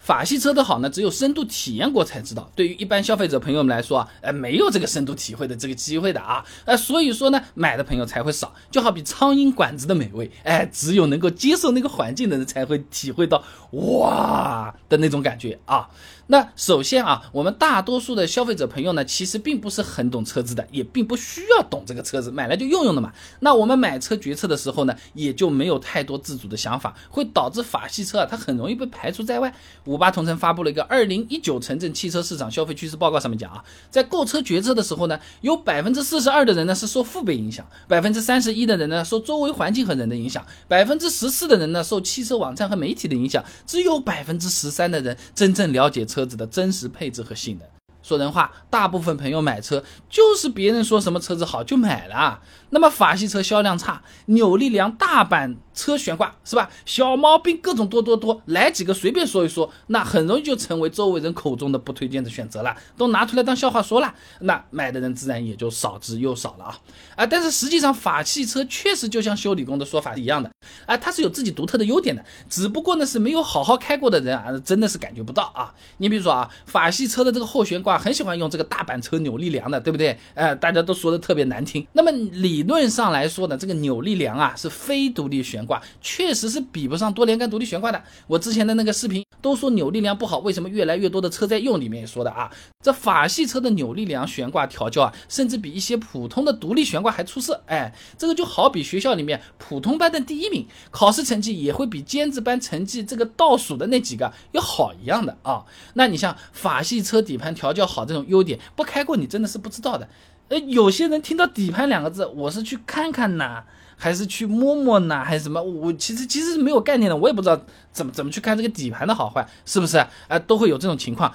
[0.00, 2.50] 法系车的好呢，只有深度体验过才知道。
[2.56, 8.52] 对于一般消费者朋友们来说啊，呃，没有这个深度体会的这个机会的啊，呃， 所以说呢，买的朋友才会少。
[8.70, 15.88] 就好比苍蝇馆子的美味，哎，只有能够接受那个环境的人才会体会到哇的那种感觉啊。
[16.28, 23.12] 那首先啊，我们大多数的消费者朋友呢，其实并不是很懂车子的，也并不需要懂这个车子，买来就用用的嘛。
[23.40, 29.52] 那我们买车决策的时候呢，也就没有太多自主的想法，会导致法系车啊，它很容易被排除在外。
[29.90, 47.66] 五八同城发布了一个二零一九城镇汽车市场消费趋势报告，上面讲啊，在购车决策的时候呢，有百分之四十二的人呢是受父辈影响，百分之三十一的人呢受周围环境和人的影响，百分之十四的人呢受汽车网站和媒体的影响，只有百分之十三的人真正了解车子的真实配置和性能。
[48.00, 52.40] 说人话，大部分朋友买车就是别人说什么车子好就买了。
[52.70, 55.56] 那么法系车销量差，扭力梁大板。
[55.80, 56.68] 车悬挂是吧？
[56.84, 66.78] 小毛病各种多多多，来几个随便说一说，那很容易就成为周围人口中的不推荐的选择了，都拿出来当笑话说了，那买的人自然也就少之又少了啊
[67.16, 67.26] 啊！
[67.26, 70.50] 但是实际上法系车确实就像修理工的说法一样的
[70.84, 75.72] 啊，它是有自己独特的优点的，只不过呢是没有好好开过的人啊，真的是感觉不到啊。
[75.96, 80.18] 你比如说啊，法系车的这个后悬挂很喜欢用这个大板车扭力梁的，对不对？
[80.34, 81.86] 哎，大家都说的特别难听。
[81.92, 85.69] 那么理论上来说呢，这个扭力梁啊是非独立悬挂。
[85.70, 88.02] 挂确实是比不上多连杆独立悬挂的。
[88.26, 91.80] 我之前的那个视频都说扭力梁不好，为什么越来越多的车在用？
[91.80, 92.50] 里面也说的啊，
[92.84, 97.62] 这法系车的扭力梁悬挂调教啊，甚至比一些普通的独立悬挂还出色。
[97.66, 105.64] 哎，这个就好比学校里面普通班的第一名，考试成绩也会比尖子班成绩这个倒数的那几个要好一样的啊。
[105.94, 110.08] 那你像法系车底盘调教好这种优点，不开过你真的是不知道的。
[110.48, 113.64] 呃，有些人听到底盘两个字，我是去看看呐。
[114.00, 115.62] 还是去摸摸呢，还是什么？
[115.62, 117.60] 我其实其实是没有概念的，我也不知道
[117.92, 119.98] 怎么怎么去看这个底盘的好坏，是不是？
[120.26, 121.30] 啊，都会有这种情况。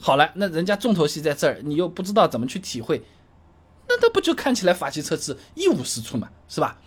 [0.00, 3.04] 好了，那人家重头戏在这儿，你又不知道怎么去体会，
[3.86, 6.78] 那那不就看起来法系车是一无是处嘛，是吧？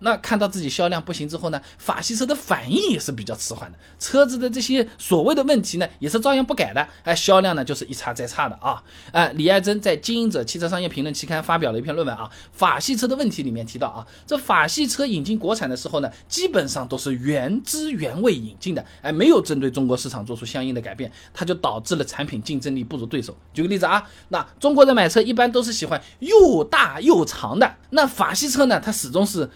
[0.00, 8.82] 那看到自己销量不行之后呢，法系车的反应也是比较迟缓的，车子的这些所谓的问题呢，也是照样不改的，哎，销量呢就是一差再差的啊，
[9.12, 23.36] 哎，李爱珍在《经营者汽车商业评论》期刊发表了一篇论文啊，法系车的问题里面提到啊，这法系车引进国产的时候呢，基本上都是原汁原味引进的，哎，没有针对中国市场做出相应的改变，它就导致了产品竞争力不如对手。
[23.52, 29.48] 举个例子啊，那中国人买车一般都是喜欢又大又长的，那法系车呢，它始终是。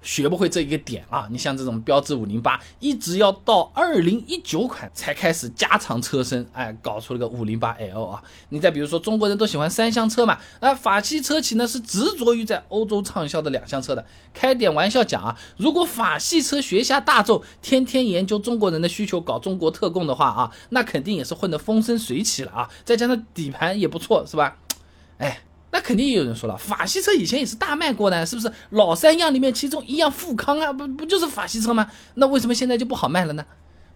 [0.00, 1.26] 学不会这一个点啊！
[1.30, 8.22] 你像这种标致五零八，一直要到二零一九款才开始加长车身，哎，搞出了个五零八 L 啊！
[8.50, 14.04] 你再比如说，中国人都喜欢三厢车嘛，那法系车企呢是执着于在欧洲畅销的两厢车的。
[14.32, 22.70] 开点玩笑讲啊，如果法系车学下大众，天天研究中国人的需求，搞中国特供的话啊，那肯定也是混得风生水起了啊！
[22.84, 24.56] 再加上底盘也不错，是吧？
[25.18, 25.40] 哎。
[25.70, 28.50] 那肯定也有人说了，法系车以前也是大卖过的，是不是？
[28.70, 31.90] 老三样里面其中一样富康啊，不不就是法系车吗？
[32.14, 33.44] 那为什么现在就不好卖了呢？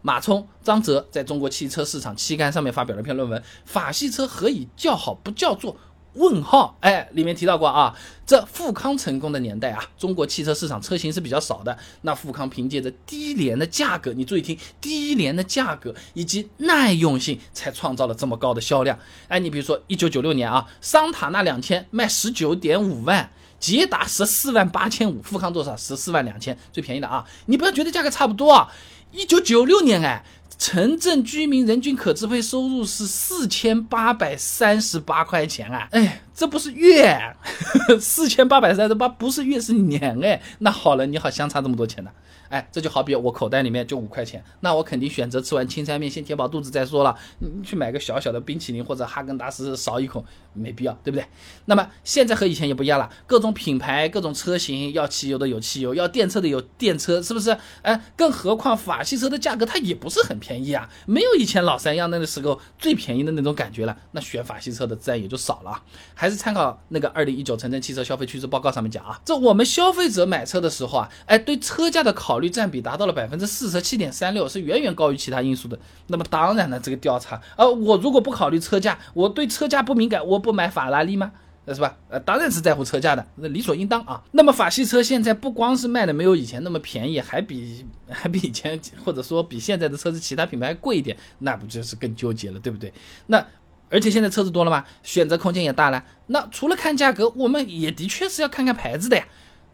[0.03, 5.75] 马冲、张哲在中国汽车市场期刊上面发表了一篇论文，《法系车何以叫好不叫座》。
[6.15, 7.95] 问号，哎，里面提到过啊，
[8.27, 11.77] 这富康成功的年代啊，中国汽车市场车型是比较少的。
[12.03, 18.99] 那富康凭借着低廉的价格，你注意听，低廉的价格以及耐用性，才创造了这么高的销量。
[19.29, 25.77] 哎，你比如说一九九六年啊，桑塔纳两千卖十九点五万，捷达十四万八千五，富康多少？
[25.77, 27.25] 十四万两千，最便宜的啊。
[27.47, 28.71] 你不要觉得价格差不多啊，
[29.13, 30.25] 一九九六年哎。
[30.65, 35.89] 城镇居民人均可支配收入是四千八百三十八块钱啊！
[35.91, 37.19] 哎，这不是月，
[38.01, 40.41] 四千八百三十八不是月是年哎。
[40.61, 42.11] 那好了，你好相差这么多钱呢？
[42.53, 47.17] 哎，这就好比我口袋里面就五块钱，那我肯定选择吃完青菜面先填饱肚子再说了。
[47.39, 51.27] 你去买个小小的冰淇淋或者哈根达斯少一口，没必要，对不对？
[51.65, 57.57] 那么现在和以前也不一样了，各种品牌、各种车型，要汽油的有汽油，要电车的有电车，是不是？
[57.81, 63.97] 哎，更何况法系车的价格它也不是很便宜啊，没有以前老三样那个时候最便宜的那种感觉了。
[64.11, 65.83] 那选法系车的自然也就少了。
[66.13, 72.42] 还是参考那个二零一九城镇汽车消费趋势报告上面讲啊，这我们消费者买车的时候啊，哎，对车价的考。
[72.43, 75.79] 率占比达到了百分之四十七点三六，是远远高于其他因素的。
[76.09, 81.33] 那么当然了，这个调查，呃，我如果不考虑车价，我对车价不敏感，我不买法拉利吗？
[81.65, 81.97] 是吧？
[82.09, 84.21] 呃，当然是在乎车价的，那理所应当啊。
[84.33, 92.93] 那么法系车现在不光是卖的没有以前那么便宜，还比 还比以前或者说比现在的车子其他品牌贵一点，那不就是更纠结了，对不对？
[93.29, 93.47] 那
[93.91, 96.03] 而且现在车子多了嘛，选择空间也大了。
[96.27, 99.25] 那除了看价格，我们也的确是要看看牌子的呀。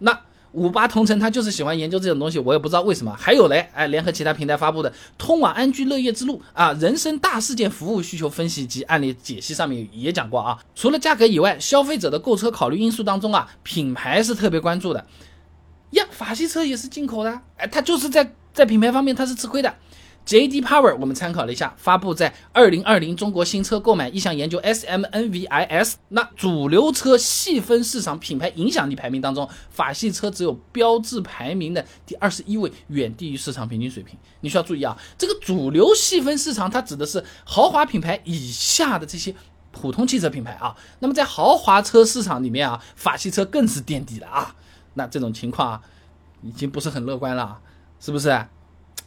[0.01, 0.21] 那
[0.53, 3.15] 五八同城他就是喜欢研究这种东西，我也不知道为什么。
[3.19, 10.59] 还有嘞，哎，联合其他平台发布的《通往安居乐业之路》啊，人生大事件服务需求分析及案例解析上面也讲过啊。
[10.75, 15.05] 除了价格以外，消费者的购车考虑因素当中啊，品牌是特别关注的。
[15.91, 19.75] 呀，法系车也是进口的，哎，它就是在在品牌方面它是吃亏的。
[20.29, 20.61] J.D.
[20.61, 25.97] Power 我们参考了一下，发布在二零二零中国新车购买意向研究 S.M.N.V.I.S.
[26.09, 34.19] 那主流车细分市场品牌影响力排名当中，法系车只有标志排名的第二十一位，远低于市场平均水平。
[34.41, 39.35] 你需要注意啊，这个主流细分市场它指的是豪华品牌以下的这些
[39.73, 40.77] 普通汽车品牌啊。
[40.99, 44.55] 那么在豪华车市场里面啊，法系车更是垫底了啊。
[44.93, 45.81] 那这种情况啊，
[46.43, 47.59] 已经不是很乐观了，
[47.99, 48.47] 是不是？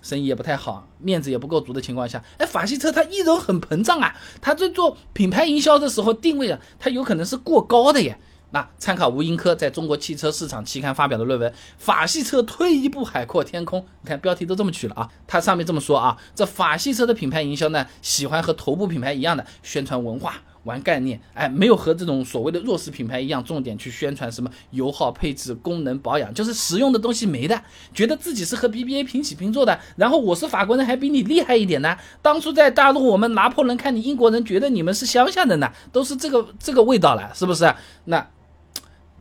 [0.02, 4.16] 生意也不太好，面子也不够足的情况下，哎，法系车它依然很膨胀啊！
[4.42, 8.18] 它在做品牌营销的时候定位啊，它有可能是过高的耶。
[8.54, 15.10] 那参考吴英科在中国汽车市场期刊发表的论文《法系车退一步海阔天空》，你看标题都这么取了啊。
[15.26, 20.42] 它上面这么说啊，这法系车的品牌营销呢，喜欢和头部品牌一样的宣传文化。
[20.64, 27.62] 玩概念，哎，没有和这种所谓的弱势品牌一样，重点去宣传什么油耗、配置、功能、保养，就是实用的东西没的，
[27.94, 31.98] 觉得自己是和 BBA 平起平坐的，然后我是法国人，还比你厉害一点呢。
[32.22, 37.74] 当初在大陆，我们拿破仑看你英国人，觉得你们是乡下的呢，都是这个这个味道了，是不是？
[38.06, 38.28] 那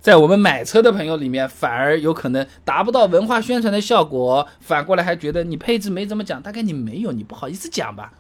[0.01, 8.13] 在我们买车的朋友里面，反而有可能达不到文化宣传的效果，反过来还觉得你配置没怎么讲，大概你没有，你不好意思讲吧？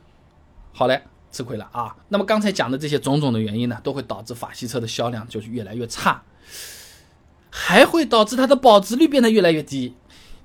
[0.72, 1.02] 好嘞。
[1.30, 1.94] 吃亏了啊！
[2.08, 6.22] 那么刚才讲的这些种种的原因呢，都会导致法系车的销量就是越来越差，
[7.50, 9.94] 还会导致它的保值率变得越来越低。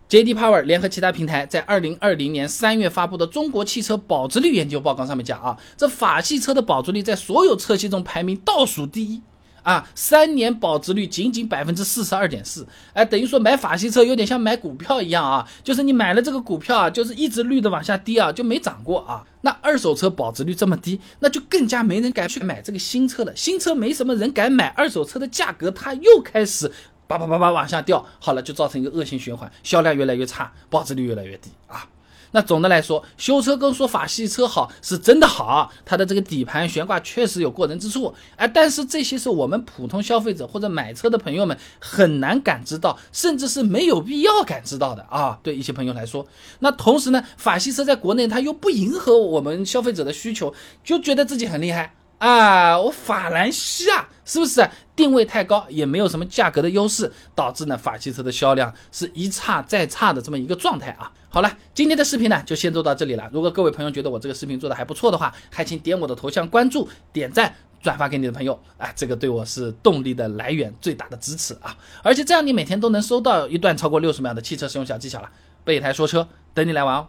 [0.08, 0.36] J.D.
[0.36, 9.24] Power 联合其他平台在二零二零年三月发布的《中国汽车保值率研究报告》上面讲啊，这法系车的保值率在所有车系中排名倒数第一。
[9.66, 19.26] 啊，三年保值率仅仅百分之四十二点四，哎，等于说买法系车有点像买股票一样啊，就是你买了这个股票啊，就是一直绿的往下跌啊，就没涨过啊。
[19.42, 23.36] 那二手车保值率这么低，那就更加没人敢去买这个新车了。
[23.36, 26.72] 新车没什么人敢买，二手车的价格它又开始
[27.08, 31.88] 叭叭叭叭往下掉，好了，就造成一个恶性循环，销量越来越差，保值率越来越低啊。
[32.36, 45.40] 那总的来说，修车跟说法系车好是真的好，它的这个底盘悬挂确实有过人之处，哎，但是这些是我们普通消费者或者买车的朋友们很难感知到，甚至是没有必要感知到的啊。
[45.42, 46.28] 对一些朋友来说，
[46.60, 50.54] 那同时呢，法系车在国内它又不迎合我们消费者的需求，
[50.84, 51.96] 就觉得自己很厉害。
[52.18, 61.12] 啊，我法兰西啊，是不是定位太高，也没有什么价格的优势，导致呢法系车的销量是一差再差的这么一个状态啊。
[61.30, 63.30] 好了，今天的视频呢就先做到这里了。
[63.34, 71.76] 如果各位朋友觉得我这个视频做的还不错的话，还请点我的头像关注、点赞、转发给你的朋友啊，这个对我是动力的来源，最大的支持啊。
[72.02, 75.30] 而且这样你每天都能收到一段超过六十秒的汽车使用小技巧了。
[75.66, 77.08] 备胎说车，等你来玩哦。